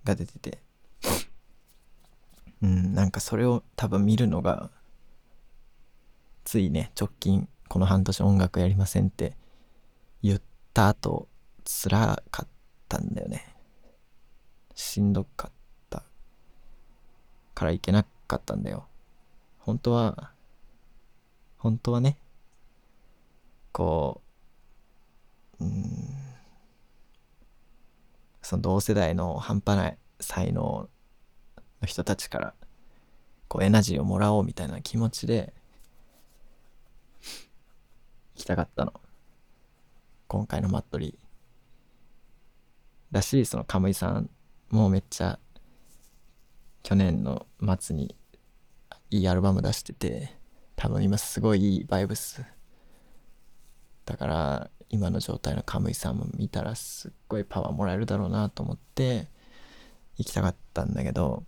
[0.03, 0.59] が出てて、
[2.61, 4.69] うん、なんかそれを多分見るのが、
[6.43, 9.37] ついね、直近、この半年音楽やりませんって
[10.21, 10.41] 言っ
[10.73, 11.27] た後、
[11.65, 12.47] 辛かっ
[12.87, 13.55] たんだよね。
[14.75, 15.51] しんどかっ
[15.89, 16.03] た
[17.53, 18.87] からいけなかったんだよ。
[19.59, 20.31] 本当は、
[21.57, 22.17] 本当はね、
[23.71, 24.21] こ
[25.59, 25.85] う、うん、
[28.41, 30.89] その同世代の半端ない才能
[31.81, 32.53] の人たちから、
[33.47, 35.53] こうエナジーをもらおうみたいな気持ちで、
[38.35, 38.93] 行きたかったの。
[40.31, 41.15] 今回のマットリー。
[43.11, 44.29] だし、そのカムイさん
[44.69, 45.37] もめっちゃ、
[46.83, 48.15] 去年の末に
[49.09, 50.33] いいアルバム出してて、
[50.77, 52.45] 多分今すごいいいバイブス。
[54.05, 59.27] だから、今の状態のカムイさんも見たらすっごいパワーもらえるだろうなと思って、
[60.15, 61.43] 行きたかったんだけど、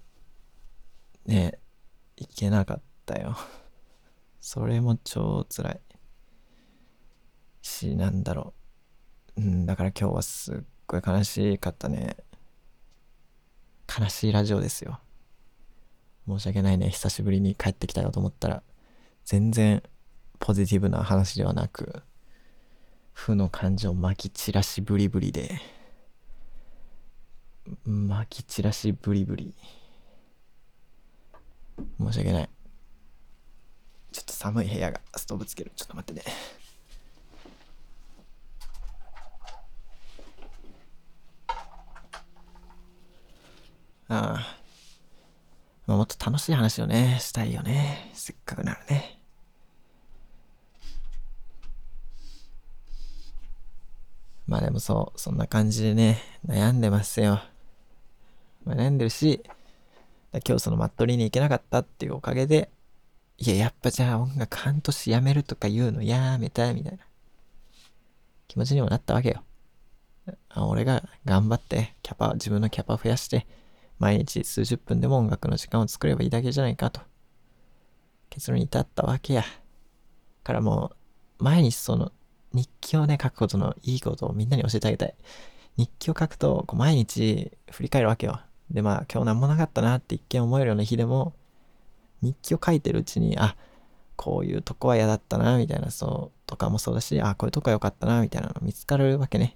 [1.26, 1.58] ね、
[2.18, 3.38] 行けなかったよ。
[4.42, 5.82] それも超辛い。
[7.62, 8.63] し、なんだろう。
[9.38, 12.18] うん、だから今日はすっごい悲しかったね。
[14.00, 15.00] 悲しいラジオですよ。
[16.28, 16.90] 申し訳ないね。
[16.90, 18.64] 久しぶりに帰ってきたよと思ったら、
[19.26, 19.84] 全然
[20.40, 22.04] ポジティブな話ではなく、
[23.14, 25.60] 負の感情まき散らしブリブリで、
[27.86, 29.54] まき散らしブリブリ。
[32.00, 32.50] 申し訳ない。
[34.12, 35.72] ちょっと寒い部屋がストーブつける。
[35.76, 36.26] ちょっと待ってね。
[44.10, 44.58] あ
[45.88, 45.92] あ。
[45.92, 48.10] もっと楽しい話をね、したいよね。
[48.14, 49.20] せっかくならね。
[54.48, 57.42] まあでもそう、そんな感じでね、悩んでますよ。
[58.66, 59.44] 悩んでるし、
[60.32, 62.70] 今日そのマットリーに行けなかったっていうおかげで、
[63.38, 67.00] いや、やっぱじゃあ音楽半年やめるとか言うのやめたいみたいな
[68.48, 69.44] 気持ちにもなったわけよ。
[70.56, 73.46] 俺が頑張ってキャパ、自分のキャパを増やして、
[74.04, 77.00] 毎日数十分でも音楽の時間を作ればいいだけじゃないかと
[78.30, 79.46] 結論に至ったわけや。
[80.44, 80.92] からも
[81.40, 82.12] う毎日その
[82.52, 85.16] 日記をね書くことのいいことをみんなに教えてあげたい。
[85.78, 88.42] 日記を書くとこう毎日振り返るわけよ。
[88.70, 91.34] でまあ今日何もなかったなって一見思えるような日でも
[92.22, 93.56] 日記を書いてるうちにあ
[94.18, 99.56] こういうとこは嫌だったなみたいなそうとかもそうだしあこういうとこは良かったなみたいなの見つかるわけね。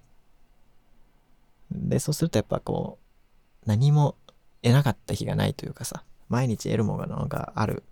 [1.70, 4.16] でそうするとやっぱこう何も
[4.62, 7.84] 得なかった日がないというかさ、毎日得るものがある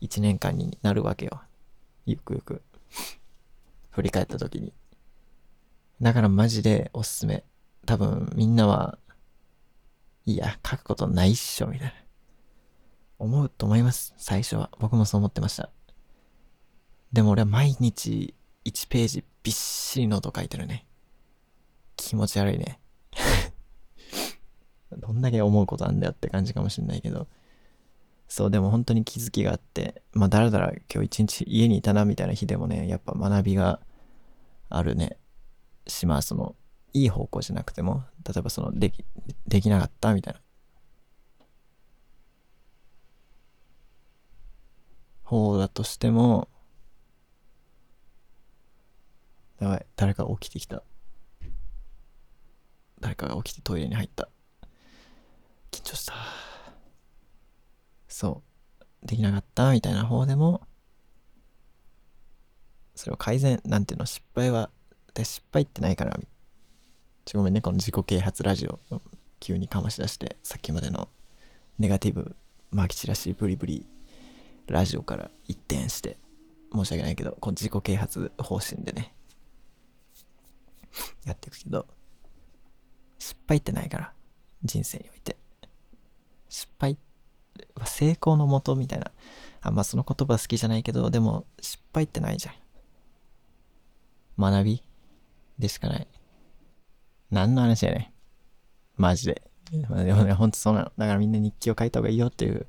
[0.00, 1.40] 一年間になるわけよ。
[2.06, 2.62] ゆくゆく。
[3.90, 4.72] 振り返った時に。
[6.00, 7.44] だからマジでおすすめ。
[7.86, 8.98] 多分みんなは、
[10.26, 11.94] いや、書くことないっしょ、みたいな。
[13.18, 14.14] 思うと思います。
[14.16, 14.70] 最初は。
[14.80, 15.70] 僕もそう思ってました。
[17.12, 18.34] でも俺は毎日
[18.64, 20.86] 1ページびっしりノート書いてるね。
[21.96, 22.80] 気持ち悪いね。
[24.98, 27.28] どんだけ思うことあんだよって感じかもしんないけど、
[28.28, 33.80] そう、でも本当に気づきがあって、まあ、だらだら今日一日家にいたなみたいな日でもね、やっぱ学びが
[34.70, 35.18] あるね。
[35.86, 36.56] し、まあ、その、
[36.94, 39.04] いい方向じゃなくても、例えばその、でき、
[39.46, 40.40] できなかったみたいな。
[45.24, 46.48] 方だとしても、
[49.60, 50.82] やばい、誰か起きてきた。
[53.00, 54.31] 誰かが起きてトイレに入った。
[55.72, 56.14] 緊張した。
[58.06, 58.42] そ
[59.02, 59.06] う。
[59.06, 60.62] できなかったみたいな方でも、
[62.94, 64.70] それを改善、なんていうの、失敗は、
[65.14, 66.18] で失敗ってないから、
[67.24, 68.78] ちごめんね、この自己啓発ラジオ、
[69.40, 71.08] 急にかまし出して、さっきまでの
[71.78, 72.36] ネガティブ、
[72.70, 73.86] まき散らしブリブリ
[74.66, 76.16] ラジオから一転して、
[76.72, 79.14] 申し訳ないけど、この自己啓発方針でね、
[81.24, 81.86] やっていくけど、
[83.18, 84.12] 失敗ってないから、
[84.62, 85.41] 人生において。
[86.52, 86.98] 失敗
[87.76, 89.10] は成功のもとみたいな。
[89.62, 92.54] あんまその言葉好きじゃないけど、でも失敗ってないじゃん。
[94.38, 94.82] 学び
[95.58, 96.06] でしかない。
[97.30, 98.12] 何の話やね
[98.98, 99.50] マジで。
[99.88, 100.92] まあ、でもね、ほんとそうなの。
[100.98, 102.66] だからみんな日記を書いた方がいいよっていう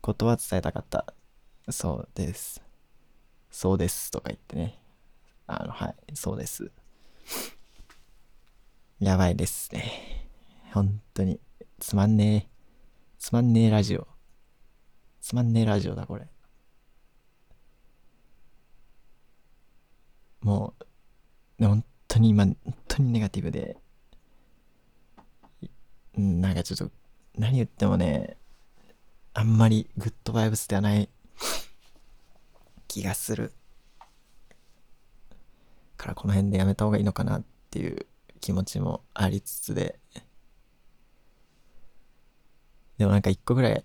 [0.00, 1.14] ことは伝えたかった。
[1.70, 2.60] そうです。
[3.52, 4.80] そうですとか言ってね。
[5.46, 6.72] あの、はい、そうです。
[8.98, 10.26] やばいですね。
[10.72, 11.38] 本当に。
[11.78, 12.51] つまんねえ。
[13.22, 14.08] つまんねえラジオ。
[15.20, 16.26] つまんねえラジオだ、これ。
[20.40, 20.74] も
[21.60, 22.56] う、本当に今、本
[22.88, 23.76] 当にネガティブで、
[26.16, 26.90] なんかちょっと、
[27.38, 28.36] 何言ってもね、
[29.34, 31.08] あんまりグッドバイブスではない
[32.88, 33.52] 気がする。
[35.96, 38.04] からこの辺でやめた方がいいのかなっていう
[38.40, 40.00] 気持ちもありつつで、
[42.98, 43.84] でもなんか一個ぐらい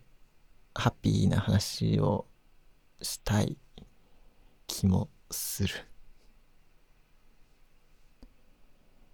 [0.73, 2.25] ハッピーな話を
[3.01, 3.57] したい
[4.67, 5.73] 気もする。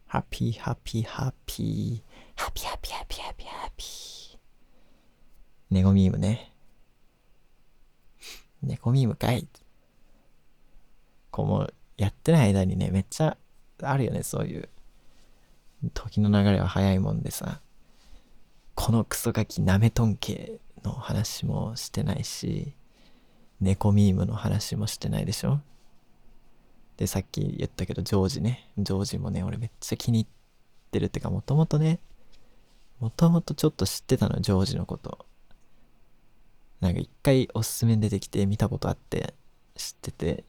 [0.08, 2.42] ハッピーハッピーハッピー。
[2.42, 4.38] ハッピーハッピーハッピーハッピーハッピー。
[5.72, 6.54] ネゴミームね。
[8.62, 9.48] ネゴミームかい。
[11.32, 13.38] こうもうやってない間にね、めっちゃ
[13.82, 14.70] あるよね、そういう。
[15.94, 17.62] 時の流れは早いもんでさ。
[18.76, 22.74] このクソガキナメトン系の話もしてないし、
[23.62, 25.62] 猫ミームの話もしてないでしょ
[26.98, 28.70] で、さっき言ったけど、ジョージね。
[28.78, 30.34] ジョージもね、俺めっちゃ気に入っ
[30.92, 32.00] てるってか、もともとね、
[33.00, 35.26] もともとちょっと知ってたの、ジョージのこと。
[36.82, 39.34] なんか一回おすすめに出てきて見たことあって、
[39.76, 40.44] 知ってて、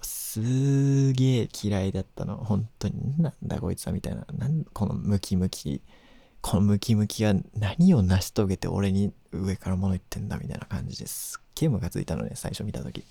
[0.00, 2.36] すーげえ嫌いだったの。
[2.36, 3.20] 本当に。
[3.20, 4.24] なんだこいつはみたいな。
[4.32, 5.82] なんこのムキムキ。
[6.42, 13.04] このムキムキが何を成し遂げて俺に上から物言ってんだみたいな感じですっげえムカついたのね、最初見たとき。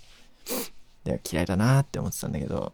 [1.04, 2.74] で、嫌いだなーって思ってたんだけど、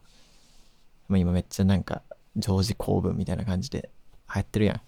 [1.09, 2.01] ま、今めっちゃなんか、
[2.37, 3.89] 常時公文みたいな感じで
[4.33, 4.81] 流行ってるやん。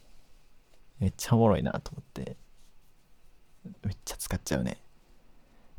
[0.99, 2.37] めっちゃおもろいなと思って、
[3.83, 4.77] めっちゃ使っちゃうね。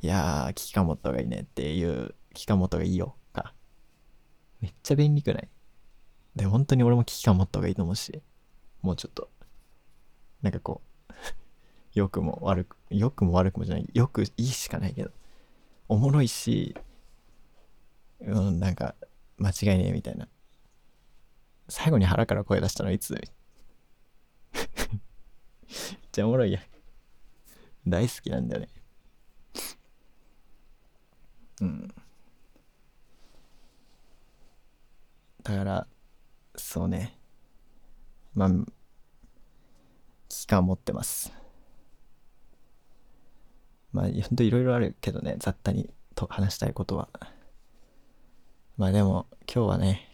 [0.03, 3.55] いやー、危機感持った方がいいねっていう、危機感持った方がいいよ、か。
[4.61, 5.49] めっちゃ便利くない？
[6.37, 8.23] で、本当に俺も危機感持った方がいいと思うし、
[8.83, 9.31] もうちょっと、
[10.43, 11.13] なんかこう、
[11.95, 15.11] 良くも悪く、良くも悪くもじゃない、よくいいしかないけど、
[15.89, 16.77] おもろいし、
[18.21, 18.95] うん、なんか、
[19.37, 20.29] 間違いねえみたいな。
[21.69, 23.13] 最後に腹から声出したのいつ？
[23.13, 23.23] めっ
[26.11, 26.61] ちゃおもろいや。
[27.87, 28.69] 大好きなんだよね。
[31.61, 31.89] うん。
[35.43, 35.87] だから、
[36.57, 37.19] そうね。
[38.35, 38.51] まあ、
[40.49, 41.33] 感持ってます。
[43.93, 47.09] まあ、ほんといろいろあるけどね、雑多にと話したいことは。
[48.77, 50.09] まあでも、今日はね、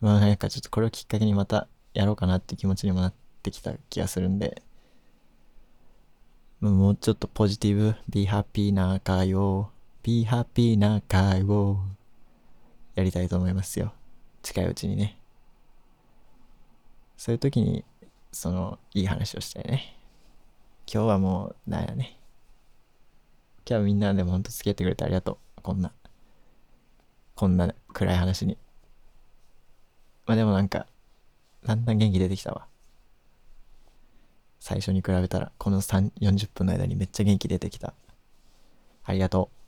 [0.00, 4.62] まあなんかちょっとこれをきっかけにまたやろうかなって気持ちにもなってきた気がするんで、
[6.60, 9.70] もうちょっとポジティブ、be happy な会を、
[10.02, 11.78] be happy な会を
[12.94, 13.92] やりたいと思いますよ。
[14.42, 15.18] 近いうちにね。
[17.16, 17.84] そういう時に、
[18.32, 19.96] その、いい話をしたいね。
[20.92, 22.18] 今日はもう、なんやね。
[23.68, 25.62] 今日はみんなでもほんと付き合ってくれてありがとう。
[25.62, 25.92] こんな、
[27.34, 28.56] こんな暗い話に。
[30.26, 30.86] まあでもなんか、
[31.64, 32.66] だんだん元気出てきたわ。
[34.60, 37.94] 最初に比べたら、この3、40分の間にめっちゃ元気出てきた。
[39.04, 39.58] ありがとう。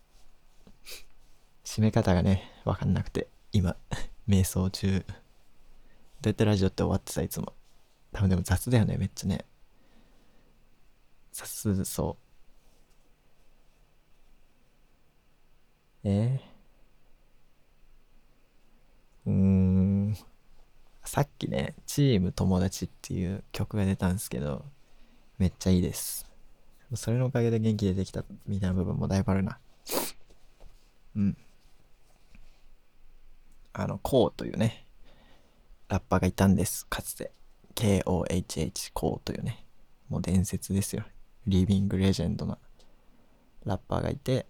[1.64, 3.76] 締め方がね、わかんなくて、今、
[4.28, 5.00] 瞑想中。
[5.00, 7.54] どうやってラジオって終わってさ、いつも。
[8.12, 9.44] 多分でも雑だよね、めっちゃね。
[11.32, 12.16] 雑そ
[16.04, 16.08] う。
[16.08, 16.40] え、
[19.26, 20.16] うーん。
[21.04, 24.64] さっきね、チーム友達っていう曲が出たんですけど、
[25.38, 26.26] めっちゃいいです。
[26.94, 29.58] それのおかげで元気出てきたみたいな部分もだいぶあるな。
[31.16, 31.36] うん。
[33.72, 34.86] あの、コウというね、
[35.88, 37.32] ラッパーがいたんです、かつて。
[37.80, 39.64] K-O-H-H、コウというね、
[40.10, 41.02] もう伝説ですよ。
[41.46, 42.58] リビングレジェンドな
[43.64, 44.46] ラッパーがいて、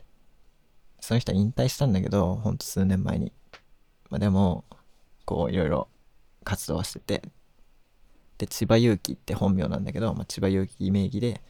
[0.99, 3.33] その人は引退したんだけど、ほんと数年前に。
[4.11, 4.65] まあでも、
[5.25, 5.87] こういろいろ
[6.43, 7.23] 活動はしてて、
[8.39, 11.41] で、千葉祐希って本名なんだけど、まあ、千葉祐希名義で、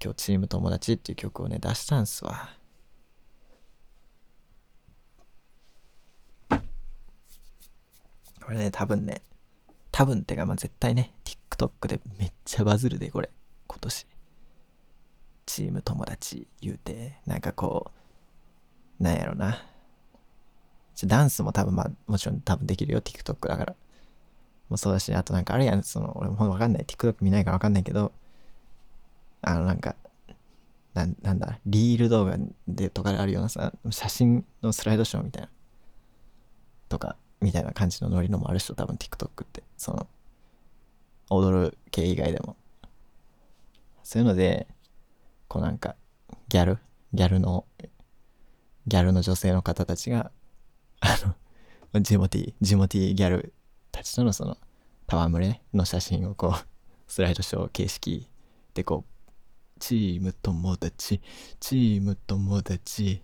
[0.00, 2.48] 今日チーム友達っていう曲をね、出したんすわ。
[6.48, 6.58] こ
[8.52, 9.22] れね、多分ね、
[9.98, 13.30] 多分ってか、まあ、絶対ね、TikTok でめっちゃバズるで、これ、
[13.66, 14.06] 今年。
[15.44, 17.90] チーム友達言うて、なんかこ
[19.00, 19.60] う、なんやろな。
[21.04, 23.74] ダンスも多分まあ、もちろん多分できるよ、TikTok だから。
[24.68, 26.84] もそうだし、あとなんかあるやん、その、俺もわかんない。
[26.84, 28.12] TikTok 見ないからわかんないけど、
[29.42, 29.96] あのなんか、
[30.94, 32.38] ななんだ、リール動画
[32.68, 35.48] でとかであるようなさ、写真のスライドショーみたいな、
[36.88, 40.06] とか、みたいな感じのノリのもある人、多分 TikTok って、その、
[41.30, 42.56] 踊る系以外でも。
[44.02, 44.66] そういうので、
[45.48, 45.96] こうなんか、
[46.48, 46.78] ギャル、
[47.12, 47.66] ギャルの、
[48.86, 50.30] ギャルの女性の方たちが、
[51.00, 51.18] あ
[51.92, 53.52] の、ジモティ、ジモティギャル
[53.92, 54.56] たちとのその、
[55.06, 56.66] 戯れの写真をこう、
[57.06, 58.28] スライドショー形式
[58.74, 59.40] でこう、
[59.78, 61.20] チーム友達、
[61.60, 63.22] チーム友達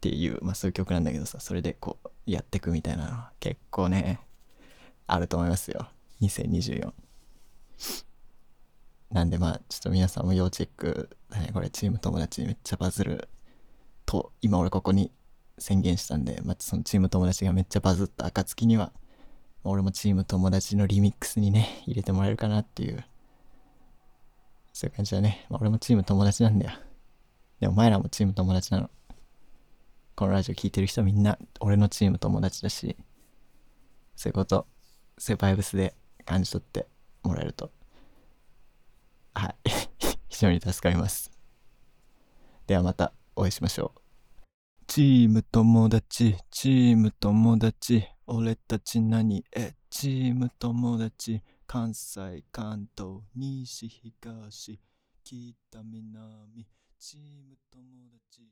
[0.00, 4.18] っていう、まあそういう曲なんだけどさ、それでこう、やってくみたいなの結構ね、
[5.06, 5.88] あると思いますよ。
[6.22, 6.90] 2024。
[9.10, 11.50] なんでまあ、ちょっと皆さんも要チェックね。
[11.52, 13.28] これチーム友達めっちゃバズる
[14.06, 15.12] と、今俺ここに
[15.58, 18.92] 宣言したんで、まあ、そのチーム友達がめっちゃバズった暁には、
[19.64, 23.04] 俺もチーム友達のリミックスにね、入れてもらえるかなっていう、
[24.72, 25.44] そういう感じだね。
[25.50, 26.72] まあ、俺もチーム友達なんだよ。
[27.60, 28.90] で、お前らもチーム友達なの。
[30.20, 32.94] このラジオ聞いてる人みんな、俺のチーム友達だし、
[34.14, 34.66] そういうこと、
[35.16, 35.94] そういうバイブスで
[36.26, 36.86] 感じ取って
[37.22, 37.72] もらえると、
[39.32, 39.56] はい、
[40.28, 41.30] 非常に助かります。
[42.66, 44.00] ではまたお会いしましょう。
[44.86, 54.78] チーム友達、チーム友達、俺たち何え、チーム友達、関西、関東、西、東、
[55.24, 56.66] 北、南、
[56.98, 58.42] チーム友達、